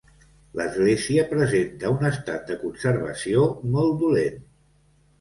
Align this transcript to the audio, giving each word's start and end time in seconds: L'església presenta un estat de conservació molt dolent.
L'església 0.61 1.25
presenta 1.33 1.93
un 1.97 2.09
estat 2.11 2.49
de 2.51 2.59
conservació 2.65 3.49
molt 3.79 3.99
dolent. 4.05 4.47